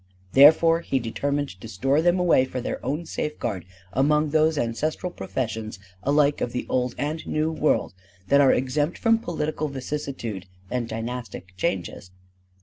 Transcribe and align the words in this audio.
Therefore 0.31 0.79
he 0.79 0.97
determined 0.97 1.61
to 1.61 1.67
store 1.67 2.01
them 2.01 2.17
away 2.17 2.43
for 2.43 2.59
their 2.59 2.83
own 2.83 3.05
safeguard 3.05 3.65
among 3.93 4.31
those 4.31 4.57
ancestral 4.57 5.11
professions 5.11 5.77
alike 6.01 6.41
of 6.41 6.53
the 6.53 6.65
Old 6.67 6.95
and 6.97 7.23
New 7.27 7.51
World 7.51 7.93
that 8.27 8.41
are 8.41 8.51
exempt 8.51 8.97
from 8.97 9.19
political 9.19 9.67
vicissitude 9.67 10.47
and 10.71 10.89
dynastic 10.89 11.55
changes. 11.55 12.09